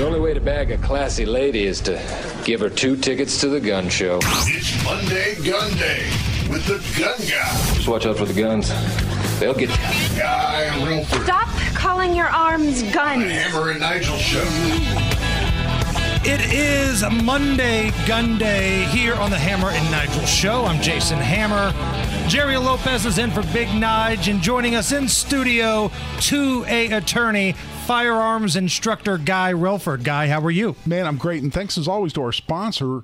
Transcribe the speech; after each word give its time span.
The 0.00 0.06
only 0.06 0.20
way 0.20 0.32
to 0.32 0.40
bag 0.40 0.70
a 0.70 0.78
classy 0.78 1.26
lady 1.26 1.64
is 1.64 1.78
to 1.82 2.00
give 2.46 2.60
her 2.60 2.70
two 2.70 2.96
tickets 2.96 3.38
to 3.42 3.48
the 3.50 3.60
gun 3.60 3.90
show. 3.90 4.18
It's 4.22 4.82
Monday 4.82 5.34
Gun 5.46 5.76
Day 5.76 6.08
with 6.48 6.64
the 6.64 6.78
gun 6.98 7.18
guy, 7.18 7.74
Just 7.74 7.86
watch 7.86 8.06
out 8.06 8.16
for 8.16 8.24
the 8.24 8.32
guns. 8.32 8.70
They'll 9.38 9.52
get 9.52 9.68
you. 9.68 10.18
Guy 10.18 10.70
Relford. 10.78 11.24
Stop 11.24 11.48
calling 11.74 12.14
your 12.14 12.28
arms 12.28 12.82
guns. 12.94 13.30
Hammer 13.30 13.72
and 13.72 13.80
Nigel 13.80 14.16
show. 14.16 14.42
It 16.24 16.50
is 16.50 17.04
Monday 17.22 17.92
Gun 18.06 18.38
Day 18.38 18.84
here 18.84 19.16
on 19.16 19.30
the 19.30 19.38
Hammer 19.38 19.68
and 19.68 19.90
Nigel 19.90 20.24
Show. 20.24 20.64
I'm 20.64 20.80
Jason 20.80 21.18
Hammer. 21.18 21.74
Jerry 22.28 22.56
Lopez 22.56 23.06
is 23.06 23.18
in 23.18 23.30
for 23.30 23.42
Big 23.52 23.68
Nige, 23.68 24.30
and 24.30 24.40
joining 24.40 24.74
us 24.74 24.92
in 24.92 25.08
studio, 25.08 25.88
2A 26.18 26.96
attorney, 26.96 27.52
firearms 27.86 28.56
instructor 28.56 29.18
Guy 29.18 29.52
Relford. 29.52 30.04
Guy, 30.04 30.28
how 30.28 30.40
are 30.40 30.50
you? 30.50 30.76
Man, 30.86 31.06
I'm 31.06 31.16
great. 31.16 31.42
And 31.42 31.52
thanks 31.52 31.76
as 31.76 31.88
always 31.88 32.12
to 32.14 32.22
our 32.22 32.32
sponsor. 32.32 33.02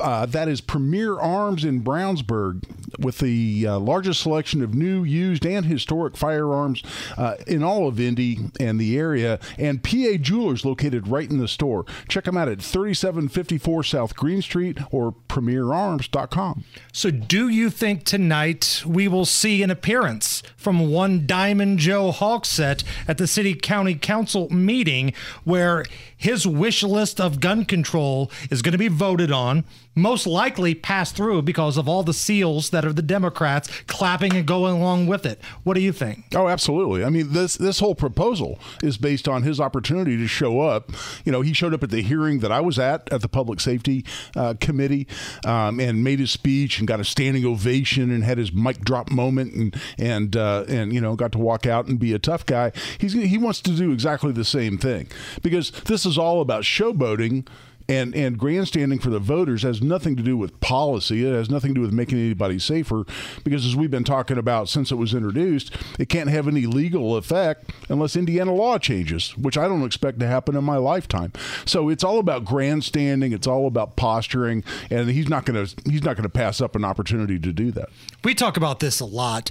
Uh, 0.00 0.26
that 0.26 0.48
is 0.48 0.60
Premier 0.60 1.18
Arms 1.18 1.64
in 1.64 1.82
Brownsburg, 1.82 2.64
with 2.98 3.18
the 3.18 3.66
uh, 3.66 3.78
largest 3.78 4.20
selection 4.20 4.62
of 4.62 4.74
new, 4.74 5.04
used, 5.04 5.46
and 5.46 5.66
historic 5.66 6.16
firearms 6.16 6.82
uh, 7.16 7.36
in 7.46 7.62
all 7.62 7.88
of 7.88 8.00
Indy 8.00 8.38
and 8.60 8.78
the 8.80 8.98
area, 8.98 9.38
and 9.56 9.82
PA 9.82 10.16
Jewelers 10.20 10.64
located 10.64 11.08
right 11.08 11.30
in 11.30 11.38
the 11.38 11.48
store. 11.48 11.84
Check 12.08 12.24
them 12.24 12.36
out 12.36 12.48
at 12.48 12.60
3754 12.60 13.84
South 13.84 14.16
Green 14.16 14.42
Street 14.42 14.78
or 14.90 15.12
PremierArms.com. 15.28 16.64
So, 16.92 17.10
do 17.10 17.48
you 17.48 17.70
think 17.70 18.04
tonight 18.04 18.82
we 18.86 19.08
will 19.08 19.24
see 19.24 19.62
an 19.62 19.70
appearance 19.70 20.42
from 20.56 20.90
one 20.90 21.26
Diamond 21.26 21.78
Joe 21.78 22.12
Hogsett 22.12 22.84
at 23.06 23.18
the 23.18 23.26
City 23.26 23.54
County 23.54 23.94
Council 23.94 24.48
meeting 24.50 25.12
where 25.44 25.84
his 26.16 26.46
wish 26.46 26.82
list 26.82 27.20
of 27.20 27.40
gun 27.40 27.64
control 27.64 28.30
is 28.50 28.62
going 28.62 28.72
to 28.72 28.78
be 28.78 28.88
voted 28.88 29.30
on, 29.30 29.64
most 29.98 30.26
likely 30.26 30.74
pass 30.74 31.12
through 31.12 31.42
because 31.42 31.76
of 31.76 31.88
all 31.88 32.02
the 32.02 32.14
seals 32.14 32.70
that 32.70 32.84
are 32.84 32.92
the 32.92 33.02
Democrats 33.02 33.68
clapping 33.86 34.34
and 34.34 34.46
going 34.46 34.76
along 34.76 35.06
with 35.06 35.26
it? 35.26 35.40
What 35.64 35.74
do 35.74 35.80
you 35.80 35.92
think? 35.92 36.24
Oh, 36.34 36.48
absolutely. 36.48 37.04
I 37.04 37.10
mean, 37.10 37.32
this 37.32 37.54
this 37.54 37.80
whole 37.80 37.94
proposal 37.94 38.58
is 38.82 38.96
based 38.96 39.28
on 39.28 39.42
his 39.42 39.60
opportunity 39.60 40.16
to 40.16 40.26
show 40.26 40.60
up. 40.60 40.92
You 41.24 41.32
know, 41.32 41.42
he 41.42 41.52
showed 41.52 41.74
up 41.74 41.82
at 41.82 41.90
the 41.90 42.02
hearing 42.02 42.38
that 42.40 42.52
I 42.52 42.60
was 42.60 42.78
at 42.78 43.12
at 43.12 43.20
the 43.20 43.28
Public 43.28 43.60
Safety 43.60 44.04
uh, 44.36 44.54
Committee 44.60 45.06
um, 45.44 45.80
and 45.80 46.04
made 46.04 46.20
his 46.20 46.30
speech 46.30 46.78
and 46.78 46.86
got 46.86 47.00
a 47.00 47.04
standing 47.04 47.44
ovation 47.44 48.10
and 48.10 48.24
had 48.24 48.38
his 48.38 48.52
mic 48.52 48.80
drop 48.80 49.10
moment 49.10 49.54
and 49.54 49.76
and 49.98 50.36
uh, 50.36 50.64
and 50.68 50.92
you 50.92 51.00
know 51.00 51.16
got 51.16 51.32
to 51.32 51.38
walk 51.38 51.66
out 51.66 51.86
and 51.86 51.98
be 51.98 52.12
a 52.12 52.18
tough 52.18 52.46
guy. 52.46 52.72
He's 52.98 53.12
he 53.12 53.38
wants 53.38 53.60
to 53.62 53.72
do 53.72 53.92
exactly 53.92 54.32
the 54.32 54.44
same 54.44 54.78
thing 54.78 55.08
because 55.42 55.70
this 55.70 56.06
is 56.06 56.16
all 56.16 56.40
about 56.40 56.62
showboating 56.62 57.46
and 57.88 58.14
and 58.14 58.38
grandstanding 58.38 58.98
for 58.98 59.10
the 59.10 59.18
voters 59.18 59.62
has 59.62 59.80
nothing 59.80 60.14
to 60.16 60.22
do 60.22 60.36
with 60.36 60.60
policy. 60.60 61.26
It 61.26 61.32
has 61.32 61.48
nothing 61.48 61.70
to 61.70 61.74
do 61.76 61.80
with 61.80 61.92
making 61.92 62.18
anybody 62.18 62.58
safer. 62.58 63.04
Because 63.44 63.64
as 63.64 63.74
we've 63.74 63.90
been 63.90 64.04
talking 64.04 64.36
about 64.36 64.68
since 64.68 64.92
it 64.92 64.96
was 64.96 65.14
introduced, 65.14 65.74
it 65.98 66.08
can't 66.08 66.28
have 66.28 66.46
any 66.46 66.66
legal 66.66 67.16
effect 67.16 67.70
unless 67.88 68.16
Indiana 68.16 68.52
law 68.52 68.78
changes, 68.78 69.36
which 69.36 69.56
I 69.56 69.66
don't 69.66 69.84
expect 69.84 70.20
to 70.20 70.26
happen 70.26 70.56
in 70.56 70.64
my 70.64 70.76
lifetime. 70.76 71.32
So 71.64 71.88
it's 71.88 72.04
all 72.04 72.18
about 72.18 72.44
grandstanding. 72.44 73.32
It's 73.32 73.46
all 73.46 73.66
about 73.66 73.96
posturing, 73.96 74.64
and 74.90 75.08
he's 75.08 75.28
not 75.28 75.46
going 75.46 75.66
to 75.66 75.90
he's 75.90 76.02
not 76.02 76.16
going 76.16 76.24
to 76.24 76.28
pass 76.28 76.60
up 76.60 76.76
an 76.76 76.84
opportunity 76.84 77.38
to 77.38 77.52
do 77.52 77.70
that. 77.72 77.88
We 78.22 78.34
talk 78.34 78.56
about 78.56 78.80
this 78.80 79.00
a 79.00 79.06
lot. 79.06 79.50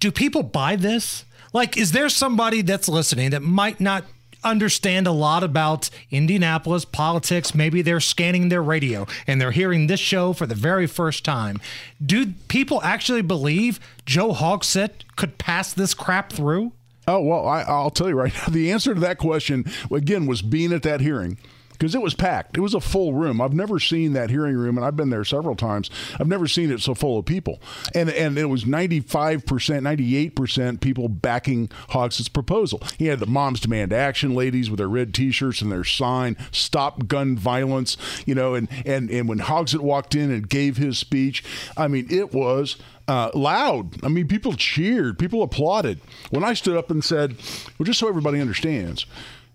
Do 0.00 0.12
people 0.12 0.42
buy 0.42 0.76
this? 0.76 1.24
Like, 1.54 1.76
is 1.76 1.92
there 1.92 2.08
somebody 2.08 2.62
that's 2.62 2.88
listening 2.88 3.30
that 3.30 3.42
might 3.42 3.80
not 3.80 4.04
understand 4.44 5.06
a 5.06 5.12
lot 5.12 5.42
about 5.42 5.90
Indianapolis 6.10 6.84
politics? 6.84 7.54
Maybe 7.54 7.82
they're 7.82 8.00
scanning 8.00 8.48
their 8.48 8.62
radio 8.62 9.06
and 9.26 9.40
they're 9.40 9.50
hearing 9.50 9.86
this 9.86 10.00
show 10.00 10.32
for 10.32 10.46
the 10.46 10.54
very 10.54 10.86
first 10.86 11.24
time. 11.24 11.60
Do 12.04 12.32
people 12.48 12.82
actually 12.82 13.22
believe 13.22 13.80
Joe 14.06 14.32
Hogsett 14.32 15.04
could 15.16 15.38
pass 15.38 15.72
this 15.72 15.94
crap 15.94 16.32
through? 16.32 16.72
Oh 17.06 17.20
well, 17.20 17.46
I, 17.46 17.62
I'll 17.62 17.90
tell 17.90 18.08
you 18.08 18.14
right 18.14 18.32
now. 18.32 18.46
The 18.48 18.72
answer 18.72 18.94
to 18.94 19.00
that 19.00 19.18
question 19.18 19.64
again 19.90 20.26
was 20.26 20.42
being 20.42 20.72
at 20.72 20.82
that 20.82 21.00
hearing 21.00 21.38
because 21.74 21.94
it 21.94 22.00
was 22.00 22.14
packed. 22.14 22.56
It 22.56 22.60
was 22.60 22.74
a 22.74 22.80
full 22.80 23.12
room. 23.12 23.40
I've 23.40 23.52
never 23.52 23.78
seen 23.78 24.12
that 24.12 24.30
hearing 24.30 24.56
room, 24.56 24.76
and 24.76 24.86
I've 24.86 24.96
been 24.96 25.10
there 25.10 25.24
several 25.24 25.56
times. 25.56 25.90
I've 26.18 26.28
never 26.28 26.46
seen 26.46 26.70
it 26.70 26.80
so 26.80 26.94
full 26.94 27.18
of 27.18 27.26
people. 27.26 27.60
And 27.94 28.08
and 28.10 28.38
it 28.38 28.46
was 28.46 28.64
95%, 28.64 29.42
98% 29.42 30.80
people 30.80 31.08
backing 31.08 31.70
Hawks' 31.90 32.28
proposal. 32.28 32.80
He 32.98 33.06
had 33.06 33.20
the 33.20 33.26
Moms 33.26 33.60
Demand 33.60 33.92
Action 33.92 34.34
ladies 34.34 34.70
with 34.70 34.78
their 34.78 34.88
red 34.88 35.12
T-shirts 35.12 35.60
and 35.60 35.70
their 35.70 35.84
sign, 35.84 36.36
Stop 36.52 37.06
Gun 37.06 37.36
Violence, 37.36 37.96
you 38.24 38.34
know, 38.34 38.54
and, 38.54 38.68
and, 38.86 39.10
and 39.10 39.28
when 39.28 39.40
Hogsett 39.40 39.80
walked 39.80 40.14
in 40.14 40.30
and 40.30 40.48
gave 40.48 40.76
his 40.76 40.98
speech, 40.98 41.44
I 41.76 41.88
mean, 41.88 42.06
it 42.10 42.32
was 42.32 42.76
uh, 43.08 43.30
loud. 43.34 44.02
I 44.04 44.08
mean, 44.08 44.28
people 44.28 44.54
cheered, 44.54 45.18
people 45.18 45.42
applauded. 45.42 46.00
When 46.30 46.44
I 46.44 46.54
stood 46.54 46.76
up 46.76 46.90
and 46.90 47.04
said, 47.04 47.36
well, 47.78 47.84
just 47.84 47.98
so 47.98 48.08
everybody 48.08 48.40
understands, 48.40 49.06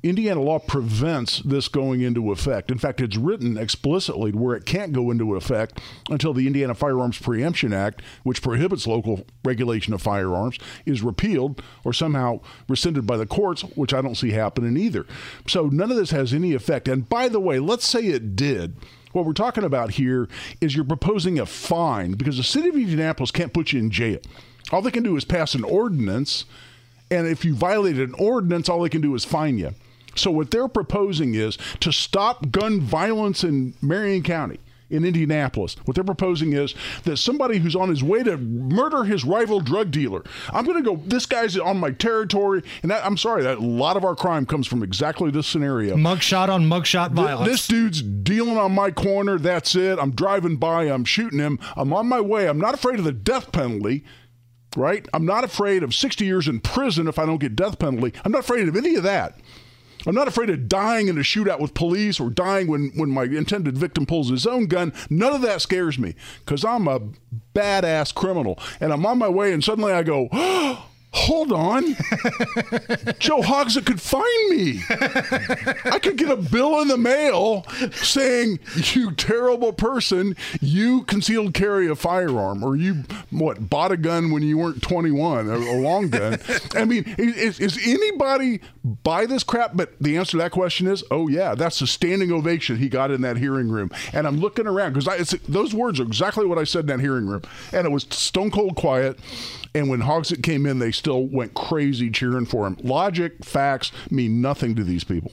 Indiana 0.01 0.41
law 0.41 0.59
prevents 0.59 1.39
this 1.39 1.67
going 1.67 1.99
into 1.99 2.31
effect. 2.31 2.71
In 2.71 2.77
fact, 2.77 3.01
it's 3.01 3.17
written 3.17 3.57
explicitly 3.57 4.31
where 4.31 4.55
it 4.55 4.65
can't 4.65 4.93
go 4.93 5.11
into 5.11 5.35
effect 5.35 5.81
until 6.09 6.33
the 6.33 6.47
Indiana 6.47 6.73
Firearms 6.73 7.19
Preemption 7.19 7.73
Act, 7.73 8.01
which 8.23 8.41
prohibits 8.41 8.87
local 8.87 9.25
regulation 9.43 9.93
of 9.93 10.01
firearms, 10.01 10.57
is 10.85 11.01
repealed 11.01 11.61
or 11.83 11.91
somehow 11.91 12.39
rescinded 12.69 13.05
by 13.05 13.17
the 13.17 13.25
courts, 13.25 13.63
which 13.75 13.93
I 13.93 14.01
don't 14.01 14.15
see 14.15 14.31
happening 14.31 14.77
either. 14.77 15.05
So 15.47 15.65
none 15.65 15.91
of 15.91 15.97
this 15.97 16.11
has 16.11 16.33
any 16.33 16.53
effect. 16.53 16.87
And 16.87 17.09
by 17.09 17.27
the 17.27 17.41
way, 17.41 17.59
let's 17.59 17.87
say 17.87 18.05
it 18.05 18.37
did. 18.37 18.77
What 19.11 19.25
we're 19.25 19.33
talking 19.33 19.65
about 19.65 19.91
here 19.91 20.29
is 20.61 20.75
you're 20.75 20.85
proposing 20.85 21.39
a 21.39 21.45
fine 21.45 22.13
because 22.13 22.37
the 22.37 22.43
city 22.43 22.69
of 22.69 22.75
Indianapolis 22.75 23.31
can't 23.31 23.53
put 23.53 23.73
you 23.73 23.79
in 23.79 23.91
jail. 23.91 24.19
All 24.71 24.81
they 24.81 24.91
can 24.91 25.03
do 25.03 25.17
is 25.17 25.25
pass 25.25 25.55
an 25.55 25.65
ordinance, 25.65 26.45
and 27.11 27.27
if 27.27 27.43
you 27.43 27.53
violate 27.53 27.97
an 27.97 28.13
ordinance, 28.17 28.69
all 28.69 28.81
they 28.81 28.87
can 28.87 29.01
do 29.01 29.13
is 29.15 29.25
fine 29.25 29.57
you. 29.57 29.73
So 30.15 30.31
what 30.31 30.51
they're 30.51 30.67
proposing 30.67 31.35
is 31.35 31.57
to 31.79 31.91
stop 31.91 32.51
gun 32.51 32.81
violence 32.81 33.43
in 33.43 33.75
Marion 33.81 34.23
County 34.23 34.59
in 34.89 35.05
Indianapolis. 35.05 35.75
What 35.85 35.95
they're 35.95 36.03
proposing 36.03 36.53
is 36.53 36.73
that 37.03 37.17
somebody 37.17 37.59
who's 37.59 37.75
on 37.75 37.89
his 37.89 38.03
way 38.03 38.23
to 38.23 38.37
murder 38.37 39.03
his 39.03 39.23
rival 39.23 39.59
drug 39.59 39.91
dealer, 39.91 40.23
I'm 40.51 40.65
going 40.65 40.83
to 40.83 40.83
go, 40.83 41.01
this 41.05 41.25
guy's 41.25 41.57
on 41.57 41.77
my 41.77 41.91
territory. 41.91 42.63
And 42.81 42.91
that, 42.91 43.05
I'm 43.05 43.17
sorry, 43.17 43.43
that 43.43 43.57
a 43.57 43.61
lot 43.61 43.97
of 43.97 44.03
our 44.03 44.15
crime 44.15 44.45
comes 44.45 44.67
from 44.67 44.83
exactly 44.83 45.31
this 45.31 45.47
scenario. 45.47 45.95
Mugshot 45.95 46.49
on 46.49 46.65
mugshot 46.65 47.11
violence. 47.11 47.49
This 47.49 47.67
dude's 47.67 48.01
dealing 48.01 48.57
on 48.57 48.73
my 48.73 48.91
corner. 48.91 49.37
That's 49.37 49.75
it. 49.75 49.99
I'm 49.99 50.11
driving 50.11 50.57
by. 50.57 50.85
I'm 50.85 51.05
shooting 51.05 51.39
him. 51.39 51.59
I'm 51.75 51.93
on 51.93 52.07
my 52.07 52.21
way. 52.21 52.47
I'm 52.47 52.59
not 52.59 52.73
afraid 52.73 52.99
of 52.99 53.05
the 53.05 53.11
death 53.11 53.51
penalty. 53.51 54.03
Right? 54.77 55.07
I'm 55.15 55.25
not 55.25 55.43
afraid 55.43 55.81
of 55.81 55.95
60 55.95 56.25
years 56.25 56.47
in 56.47 56.59
prison 56.59 57.07
if 57.07 57.17
I 57.17 57.25
don't 57.25 57.39
get 57.39 57.55
death 57.55 57.79
penalty. 57.79 58.13
I'm 58.23 58.31
not 58.31 58.41
afraid 58.41 58.67
of 58.67 58.75
any 58.75 58.93
of 58.95 59.03
that. 59.03 59.39
I'm 60.09 60.15
not 60.15 60.27
afraid 60.27 60.49
of 60.49 60.67
dying 60.67 61.07
in 61.07 61.19
a 61.19 61.21
shootout 61.21 61.59
with 61.59 61.75
police 61.75 62.19
or 62.19 62.31
dying 62.31 62.65
when, 62.65 62.89
when 62.95 63.11
my 63.11 63.25
intended 63.25 63.77
victim 63.77 64.07
pulls 64.07 64.31
his 64.31 64.47
own 64.47 64.65
gun. 64.65 64.91
None 65.07 65.35
of 65.35 65.43
that 65.43 65.61
scares 65.61 65.99
me 65.99 66.15
because 66.39 66.65
I'm 66.65 66.87
a 66.87 67.01
badass 67.53 68.15
criminal. 68.15 68.57
And 68.79 68.91
I'm 68.91 69.05
on 69.05 69.19
my 69.19 69.29
way, 69.29 69.53
and 69.53 69.63
suddenly 69.63 69.93
I 69.93 70.01
go, 70.01 70.27
oh, 70.33 70.87
Hold 71.11 71.51
on. 71.51 71.83
Joe 73.17 73.41
Hogsett 73.41 73.85
could 73.85 73.99
find 73.99 74.49
me. 74.49 74.81
I 74.89 75.97
could 75.99 76.17
get 76.17 76.29
a 76.29 76.35
bill 76.35 76.79
in 76.81 76.87
the 76.87 76.97
mail 76.97 77.65
saying, 77.93 78.59
you 78.93 79.11
terrible 79.13 79.73
person, 79.73 80.35
you 80.61 81.03
concealed 81.05 81.55
carry 81.55 81.87
a 81.87 81.95
firearm, 81.95 82.63
or 82.63 82.75
you, 82.75 83.05
what, 83.31 83.71
bought 83.71 83.91
a 83.91 83.97
gun 83.97 84.29
when 84.29 84.43
you 84.43 84.59
weren't 84.59 84.83
21, 84.83 85.49
a, 85.49 85.55
a 85.55 85.77
long 85.81 86.09
gun. 86.09 86.37
I 86.75 86.85
mean, 86.85 87.15
is, 87.17 87.59
is 87.59 87.79
anybody 87.83 88.61
buy 88.83 89.25
this 89.25 89.43
crap? 89.43 89.71
But 89.73 89.93
the 89.99 90.15
answer 90.15 90.31
to 90.31 90.37
that 90.37 90.51
question 90.51 90.85
is, 90.85 91.03
oh, 91.09 91.27
yeah, 91.27 91.55
that's 91.55 91.79
the 91.79 91.87
standing 91.87 92.31
ovation 92.31 92.77
he 92.77 92.87
got 92.87 93.09
in 93.09 93.21
that 93.21 93.37
hearing 93.37 93.69
room. 93.69 93.89
And 94.13 94.27
I'm 94.27 94.39
looking 94.39 94.67
around 94.67 94.93
because 94.93 95.31
those 95.47 95.73
words 95.73 95.99
are 95.99 96.03
exactly 96.03 96.45
what 96.45 96.59
I 96.59 96.65
said 96.65 96.81
in 96.81 96.87
that 96.87 96.99
hearing 96.99 97.25
room. 97.25 97.41
And 97.73 97.87
it 97.87 97.89
was 97.89 98.05
stone 98.11 98.51
cold 98.51 98.75
quiet. 98.75 99.17
And 99.75 99.89
when 99.89 100.01
Hogsett 100.01 100.41
came 100.41 100.65
in, 100.65 100.79
they 100.79 100.91
still 100.99 101.25
went 101.25 101.55
crazy 101.55 102.11
cheering 102.11 102.45
for 102.45 102.67
him. 102.67 102.77
Logic, 102.83 103.33
facts 103.43 103.91
mean 104.11 104.41
nothing 104.41 104.75
to 104.75 104.83
these 104.83 105.03
people. 105.03 105.31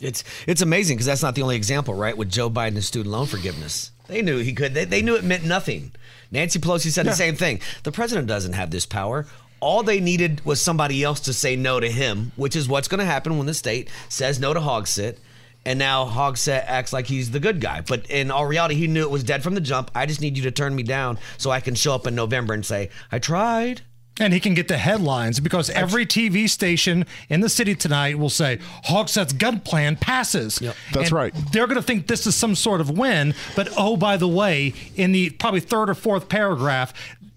It's 0.00 0.24
it's 0.48 0.62
amazing 0.62 0.96
because 0.96 1.06
that's 1.06 1.22
not 1.22 1.36
the 1.36 1.42
only 1.42 1.54
example, 1.54 1.94
right? 1.94 2.16
With 2.16 2.30
Joe 2.30 2.50
Biden's 2.50 2.86
student 2.86 3.12
loan 3.12 3.26
forgiveness, 3.26 3.92
they 4.08 4.20
knew 4.20 4.38
he 4.38 4.52
could. 4.52 4.74
They, 4.74 4.84
they 4.84 5.02
knew 5.02 5.14
it 5.14 5.22
meant 5.22 5.44
nothing. 5.44 5.92
Nancy 6.32 6.58
Pelosi 6.58 6.90
said 6.90 7.06
yeah. 7.06 7.12
the 7.12 7.16
same 7.16 7.36
thing. 7.36 7.60
The 7.84 7.92
president 7.92 8.26
doesn't 8.26 8.54
have 8.54 8.70
this 8.70 8.86
power. 8.86 9.26
All 9.60 9.84
they 9.84 10.00
needed 10.00 10.44
was 10.44 10.60
somebody 10.60 11.04
else 11.04 11.20
to 11.20 11.32
say 11.32 11.54
no 11.54 11.78
to 11.78 11.88
him, 11.88 12.32
which 12.34 12.56
is 12.56 12.68
what's 12.68 12.88
going 12.88 12.98
to 12.98 13.04
happen 13.04 13.38
when 13.38 13.46
the 13.46 13.54
state 13.54 13.88
says 14.08 14.40
no 14.40 14.52
to 14.52 14.58
Hogsett. 14.58 15.18
And 15.64 15.78
now 15.78 16.04
Hogsett 16.06 16.64
acts 16.66 16.92
like 16.92 17.06
he's 17.06 17.30
the 17.30 17.38
good 17.38 17.60
guy. 17.60 17.82
But 17.82 18.10
in 18.10 18.32
all 18.32 18.46
reality, 18.46 18.74
he 18.74 18.88
knew 18.88 19.02
it 19.02 19.10
was 19.10 19.22
dead 19.22 19.44
from 19.44 19.54
the 19.54 19.60
jump. 19.60 19.92
I 19.94 20.06
just 20.06 20.20
need 20.20 20.36
you 20.36 20.42
to 20.42 20.50
turn 20.50 20.74
me 20.74 20.82
down 20.82 21.18
so 21.38 21.52
I 21.52 21.60
can 21.60 21.76
show 21.76 21.94
up 21.94 22.08
in 22.08 22.16
November 22.16 22.54
and 22.54 22.66
say, 22.66 22.90
I 23.12 23.20
tried. 23.20 23.82
And 24.20 24.34
he 24.34 24.40
can 24.40 24.52
get 24.52 24.68
the 24.68 24.76
headlines 24.76 25.40
because 25.40 25.70
every 25.70 26.04
TV 26.04 26.48
station 26.48 27.06
in 27.30 27.40
the 27.40 27.48
city 27.48 27.74
tonight 27.74 28.18
will 28.18 28.28
say 28.28 28.58
Hogsett's 28.84 29.32
gun 29.32 29.60
plan 29.60 29.96
passes. 29.96 30.58
That's 30.92 31.06
And 31.08 31.12
right. 31.12 31.34
They're 31.50 31.66
going 31.66 31.76
to 31.76 31.82
think 31.82 32.08
this 32.08 32.26
is 32.26 32.34
some 32.34 32.54
sort 32.54 32.82
of 32.82 32.90
win, 32.90 33.34
but 33.56 33.70
oh, 33.76 33.96
by 33.96 34.18
the 34.18 34.28
way, 34.28 34.74
in 34.96 35.12
the 35.12 35.30
probably 35.30 35.60
third 35.60 35.88
or 35.88 35.94
fourth 35.94 36.28
paragraph, 36.28 36.92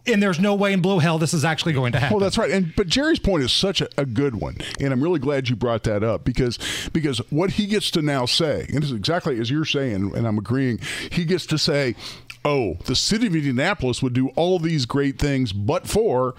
and 0.08 0.22
there's 0.22 0.40
no 0.40 0.54
way 0.54 0.74
in 0.74 0.82
blue 0.82 1.00
hell 1.00 1.18
this 1.18 1.34
is 1.34 1.46
actually 1.46 1.74
going 1.74 1.92
to 1.94 2.00
happen. 2.00 2.16
Well, 2.16 2.24
that's 2.24 2.38
right. 2.38 2.52
And 2.52 2.74
but 2.76 2.88
Jerry's 2.88 3.20
point 3.20 3.44
is 3.44 3.52
such 3.52 3.82
a, 3.82 3.90
a 3.98 4.06
good 4.06 4.36
one, 4.36 4.58
and 4.80 4.94
I'm 4.94 5.02
really 5.02 5.20
glad 5.20 5.50
you 5.50 5.56
brought 5.56 5.84
that 5.84 6.04
up 6.04 6.24
because 6.26 6.60
because 6.94 7.20
what 7.32 7.52
he 7.52 7.66
gets 7.66 7.90
to 7.92 8.02
now 8.02 8.26
say, 8.26 8.66
and 8.70 8.84
this 8.84 8.92
is 8.92 8.98
exactly 8.98 9.40
as 9.40 9.50
you're 9.50 9.66
saying, 9.66 10.14
and 10.16 10.28
I'm 10.28 10.38
agreeing, 10.38 10.80
he 11.10 11.26
gets 11.26 11.46
to 11.48 11.58
say, 11.58 11.96
"Oh, 12.44 12.76
the 12.86 12.96
city 12.96 13.28
of 13.28 13.36
Indianapolis 13.36 14.04
would 14.04 14.14
do 14.14 14.28
all 14.36 14.60
these 14.60 14.86
great 14.86 15.18
things, 15.18 15.54
but 15.54 15.88
for." 15.88 16.36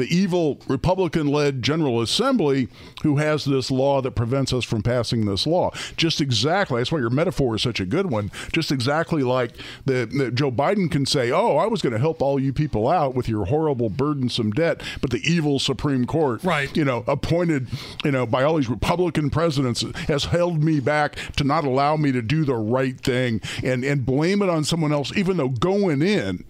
The 0.00 0.06
evil 0.16 0.58
Republican 0.66 1.26
led 1.26 1.60
General 1.62 2.00
Assembly 2.00 2.68
who 3.02 3.18
has 3.18 3.44
this 3.44 3.70
law 3.70 4.00
that 4.00 4.12
prevents 4.12 4.50
us 4.50 4.64
from 4.64 4.82
passing 4.82 5.26
this 5.26 5.46
law. 5.46 5.72
Just 5.98 6.22
exactly. 6.22 6.80
That's 6.80 6.90
why 6.90 7.00
your 7.00 7.10
metaphor 7.10 7.56
is 7.56 7.60
such 7.60 7.80
a 7.80 7.84
good 7.84 8.10
one. 8.10 8.30
Just 8.50 8.72
exactly 8.72 9.22
like 9.22 9.52
the, 9.84 10.06
the 10.10 10.30
Joe 10.30 10.50
Biden 10.50 10.90
can 10.90 11.04
say, 11.04 11.30
Oh, 11.30 11.58
I 11.58 11.66
was 11.66 11.82
going 11.82 11.92
to 11.92 11.98
help 11.98 12.22
all 12.22 12.40
you 12.40 12.50
people 12.50 12.88
out 12.88 13.14
with 13.14 13.28
your 13.28 13.44
horrible, 13.44 13.90
burdensome 13.90 14.52
debt, 14.52 14.80
but 15.02 15.10
the 15.10 15.20
evil 15.22 15.58
Supreme 15.58 16.06
Court, 16.06 16.42
Right. 16.44 16.74
you 16.74 16.86
know, 16.86 17.04
appointed, 17.06 17.68
you 18.02 18.10
know, 18.10 18.24
by 18.24 18.42
all 18.42 18.56
these 18.56 18.70
Republican 18.70 19.28
presidents 19.28 19.82
has 20.08 20.24
held 20.24 20.64
me 20.64 20.80
back 20.80 21.16
to 21.36 21.44
not 21.44 21.64
allow 21.64 21.96
me 21.98 22.10
to 22.10 22.22
do 22.22 22.46
the 22.46 22.54
right 22.54 22.98
thing 22.98 23.42
and, 23.62 23.84
and 23.84 24.06
blame 24.06 24.40
it 24.40 24.48
on 24.48 24.64
someone 24.64 24.94
else, 24.94 25.14
even 25.14 25.36
though 25.36 25.50
going 25.50 26.00
in, 26.00 26.44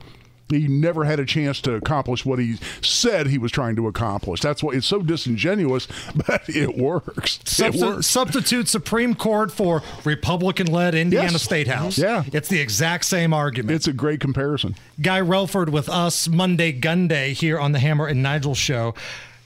he 0.51 0.69
never 0.69 1.05
had 1.05 1.21
a 1.21 1.25
chance 1.25 1.61
to 1.63 1.75
accomplish 1.75 2.25
what 2.25 2.39
he 2.39 2.57
said 2.83 3.27
he 3.29 3.39
was 3.39 3.53
trying 3.53 3.77
to 3.77 3.87
accomplish. 3.87 4.41
That's 4.41 4.63
why 4.63 4.73
it's 4.75 4.87
so 4.87 5.01
disingenuous, 5.03 5.87
but 6.15 6.43
it 6.49 6.77
works. 6.77 7.39
It 7.61 7.75
works. 7.77 8.07
substitute 8.07 8.69
Supreme 8.69 9.15
Court 9.15 9.51
for 9.53 9.83
Republican-led 10.05 10.95
Indiana 10.95 11.33
Yes. 11.33 11.43
State 11.43 11.69
House. 11.69 11.99
Yeah. 11.99 12.25
it's 12.33 12.49
the 12.49 12.61
exact 12.61 13.05
same 13.05 13.33
argument. 13.33 13.75
It's 13.77 13.87
a 13.87 13.93
great 13.93 14.21
comparison. 14.21 14.75
Guy 15.01 15.21
Relford 15.21 15.71
with 15.71 15.89
us 15.89 16.29
Monday 16.29 16.73
Gun 16.73 17.09
Day 17.09 17.33
here 17.33 17.59
on 17.59 17.73
the 17.73 17.79
Hammer 17.79 18.07
and 18.07 18.23
Nigel 18.23 18.55
show. 18.55 18.95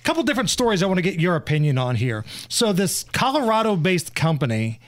A 0.01 0.03
couple 0.05 0.23
different 0.23 0.51
stories 0.51 0.83
I 0.83 0.87
want 0.87 0.99
to 0.99 1.03
get 1.03 1.21
your 1.21 1.37
opinion 1.37 1.79
on 1.79 1.97
here. 1.97 2.25
So 2.49 2.73
this 2.73 3.05
Colorado-based 3.13 4.15
company, 4.15 4.81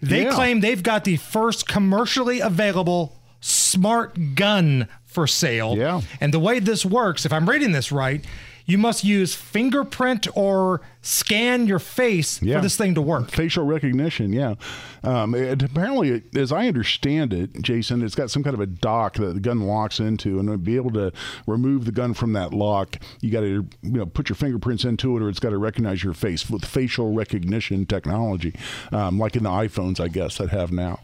they 0.00 0.24
Yeah. 0.24 0.34
claim 0.34 0.60
they've 0.60 0.82
got 0.82 1.04
the 1.04 1.16
first 1.16 1.68
commercially 1.68 2.40
available 2.40 3.16
smart 3.40 4.34
gun 4.34 4.86
for 5.12 5.26
sale. 5.26 5.76
Yeah. 5.76 6.00
And 6.20 6.32
the 6.32 6.40
way 6.40 6.58
this 6.58 6.84
works, 6.84 7.24
if 7.26 7.32
I'm 7.32 7.48
reading 7.48 7.72
this 7.72 7.92
right, 7.92 8.24
you 8.64 8.78
must 8.78 9.04
use 9.04 9.34
fingerprint 9.34 10.26
or 10.34 10.80
scan 11.02 11.66
your 11.66 11.80
face 11.80 12.40
Yeah. 12.40 12.56
for 12.56 12.62
this 12.62 12.76
thing 12.76 12.94
to 12.94 13.02
work. 13.02 13.30
Facial 13.30 13.64
recognition, 13.64 14.32
yeah. 14.32 14.54
Um, 15.02 15.34
it, 15.34 15.60
apparently, 15.62 16.22
as 16.36 16.52
I 16.52 16.68
understand 16.68 17.32
it, 17.32 17.60
Jason, 17.60 18.02
it's 18.02 18.14
got 18.14 18.30
some 18.30 18.44
kind 18.44 18.54
of 18.54 18.60
a 18.60 18.66
dock 18.66 19.14
that 19.14 19.34
the 19.34 19.40
gun 19.40 19.60
locks 19.66 19.98
into, 19.98 20.38
and 20.38 20.48
to 20.48 20.56
be 20.56 20.76
able 20.76 20.92
to 20.92 21.12
remove 21.46 21.86
the 21.86 21.92
gun 21.92 22.14
from 22.14 22.32
that 22.34 22.54
lock, 22.54 22.98
you 23.20 23.30
got 23.30 23.40
to 23.40 23.66
you 23.82 23.90
know 23.90 24.06
put 24.06 24.28
your 24.28 24.36
fingerprints 24.36 24.84
into 24.84 25.16
it, 25.16 25.22
or 25.22 25.28
it's 25.28 25.40
got 25.40 25.50
to 25.50 25.58
recognize 25.58 26.04
your 26.04 26.14
face 26.14 26.48
with 26.48 26.64
facial 26.64 27.12
recognition 27.12 27.84
technology, 27.84 28.54
um, 28.92 29.18
like 29.18 29.34
in 29.34 29.42
the 29.42 29.50
iPhones, 29.50 29.98
I 29.98 30.06
guess 30.06 30.38
that 30.38 30.50
have 30.50 30.70
now. 30.70 31.00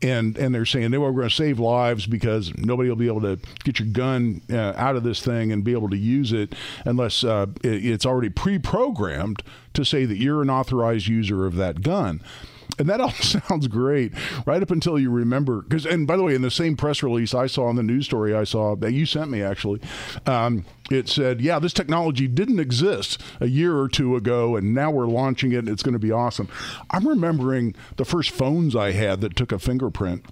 And 0.00 0.36
and 0.38 0.54
they're 0.54 0.64
saying 0.64 0.90
they 0.92 0.98
were 0.98 1.12
going 1.12 1.28
to 1.28 1.34
save 1.34 1.58
lives 1.60 2.06
because 2.06 2.56
nobody 2.56 2.88
will 2.88 2.96
be 2.96 3.06
able 3.06 3.20
to 3.20 3.38
get 3.64 3.78
your 3.78 3.88
gun 3.88 4.40
uh, 4.50 4.72
out 4.76 4.96
of 4.96 5.02
this 5.02 5.20
thing 5.22 5.52
and 5.52 5.62
be 5.62 5.72
able 5.72 5.90
to 5.90 5.96
use 5.98 6.32
it 6.32 6.54
unless 6.86 7.22
uh, 7.22 7.46
it, 7.62 7.84
it's 7.84 8.06
already 8.06 8.30
pre-programmed 8.30 9.41
to 9.74 9.84
say 9.84 10.04
that 10.04 10.18
you're 10.18 10.42
an 10.42 10.50
authorized 10.50 11.06
user 11.06 11.46
of 11.46 11.56
that 11.56 11.82
gun. 11.82 12.20
And 12.78 12.88
that 12.88 13.00
all 13.00 13.10
sounds 13.12 13.68
great, 13.68 14.12
right 14.46 14.62
up 14.62 14.70
until 14.70 14.98
you 14.98 15.10
remember. 15.10 15.62
Because, 15.62 15.84
and 15.84 16.06
by 16.06 16.16
the 16.16 16.22
way, 16.22 16.34
in 16.34 16.42
the 16.42 16.50
same 16.50 16.76
press 16.76 17.02
release 17.02 17.34
I 17.34 17.46
saw 17.46 17.68
in 17.68 17.76
the 17.76 17.82
news 17.82 18.06
story 18.06 18.34
I 18.34 18.44
saw 18.44 18.76
that 18.76 18.92
you 18.92 19.04
sent 19.04 19.30
me, 19.30 19.42
actually, 19.42 19.80
um, 20.26 20.64
it 20.90 21.08
said, 21.08 21.40
"Yeah, 21.40 21.58
this 21.58 21.72
technology 21.72 22.26
didn't 22.28 22.60
exist 22.60 23.20
a 23.40 23.46
year 23.46 23.76
or 23.78 23.88
two 23.88 24.16
ago, 24.16 24.56
and 24.56 24.74
now 24.74 24.90
we're 24.90 25.06
launching 25.06 25.52
it. 25.52 25.58
and 25.58 25.68
It's 25.68 25.82
going 25.82 25.92
to 25.92 25.98
be 25.98 26.12
awesome." 26.12 26.48
I'm 26.90 27.06
remembering 27.06 27.74
the 27.96 28.04
first 28.04 28.30
phones 28.30 28.74
I 28.74 28.92
had 28.92 29.20
that 29.20 29.36
took 29.36 29.52
a 29.52 29.58
fingerprint 29.58 30.24